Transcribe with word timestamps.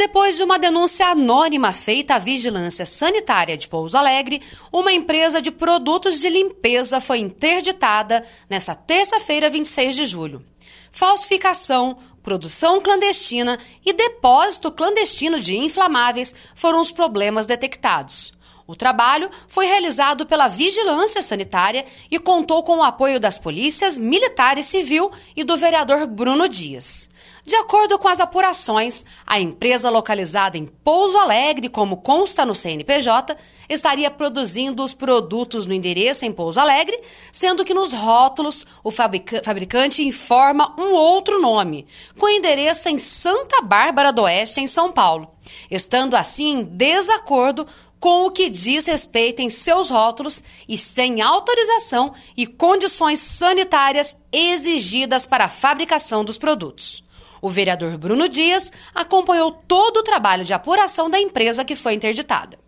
Depois 0.00 0.38
de 0.38 0.42
uma 0.42 0.58
denúncia 0.58 1.08
anônima 1.08 1.74
feita 1.74 2.14
à 2.14 2.18
Vigilância 2.18 2.86
Sanitária 2.86 3.54
de 3.54 3.68
Pouso 3.68 3.98
Alegre, 3.98 4.40
uma 4.72 4.90
empresa 4.90 5.42
de 5.42 5.50
produtos 5.50 6.20
de 6.20 6.30
limpeza 6.30 7.02
foi 7.02 7.18
interditada 7.18 8.24
nesta 8.48 8.74
terça-feira, 8.74 9.50
26 9.50 9.94
de 9.94 10.06
julho. 10.06 10.42
Falsificação, 10.90 11.98
produção 12.22 12.80
clandestina 12.80 13.58
e 13.84 13.92
depósito 13.92 14.72
clandestino 14.72 15.38
de 15.38 15.58
inflamáveis 15.58 16.34
foram 16.54 16.80
os 16.80 16.90
problemas 16.90 17.44
detectados. 17.44 18.32
O 18.70 18.76
trabalho 18.76 19.28
foi 19.48 19.66
realizado 19.66 20.24
pela 20.24 20.46
Vigilância 20.46 21.20
Sanitária 21.20 21.84
e 22.08 22.20
contou 22.20 22.62
com 22.62 22.78
o 22.78 22.84
apoio 22.84 23.18
das 23.18 23.36
polícias 23.36 23.98
militar 23.98 24.58
e 24.58 24.62
civil 24.62 25.10
e 25.34 25.42
do 25.42 25.56
vereador 25.56 26.06
Bruno 26.06 26.48
Dias. 26.48 27.10
De 27.44 27.56
acordo 27.56 27.98
com 27.98 28.06
as 28.06 28.20
apurações, 28.20 29.04
a 29.26 29.40
empresa 29.40 29.90
localizada 29.90 30.56
em 30.56 30.66
Pouso 30.66 31.18
Alegre, 31.18 31.68
como 31.68 31.96
consta 31.96 32.46
no 32.46 32.54
CNPJ, 32.54 33.34
estaria 33.68 34.08
produzindo 34.08 34.84
os 34.84 34.94
produtos 34.94 35.66
no 35.66 35.74
endereço 35.74 36.24
em 36.24 36.32
Pouso 36.32 36.60
Alegre, 36.60 36.96
sendo 37.32 37.64
que 37.64 37.74
nos 37.74 37.92
rótulos 37.92 38.64
o 38.84 38.90
fabricante 38.92 40.06
informa 40.06 40.76
um 40.78 40.92
outro 40.92 41.40
nome, 41.40 41.88
com 42.16 42.28
endereço 42.28 42.88
em 42.88 43.00
Santa 43.00 43.60
Bárbara 43.62 44.12
do 44.12 44.22
Oeste, 44.22 44.60
em 44.60 44.68
São 44.68 44.92
Paulo, 44.92 45.28
estando 45.68 46.14
assim 46.14 46.60
em 46.60 46.62
desacordo 46.62 47.66
com 48.00 48.26
o 48.26 48.30
que 48.30 48.48
diz 48.48 48.86
respeito 48.86 49.40
em 49.42 49.50
seus 49.50 49.90
rótulos 49.90 50.42
e 50.66 50.76
sem 50.76 51.20
autorização 51.20 52.14
e 52.34 52.46
condições 52.46 53.18
sanitárias 53.18 54.18
exigidas 54.32 55.26
para 55.26 55.44
a 55.44 55.48
fabricação 55.48 56.24
dos 56.24 56.38
produtos. 56.38 57.04
O 57.42 57.48
vereador 57.48 57.96
Bruno 57.98 58.28
Dias 58.28 58.72
acompanhou 58.94 59.52
todo 59.52 59.98
o 59.98 60.02
trabalho 60.02 60.44
de 60.44 60.54
apuração 60.54 61.08
da 61.08 61.20
empresa 61.20 61.64
que 61.64 61.76
foi 61.76 61.94
interditada. 61.94 62.58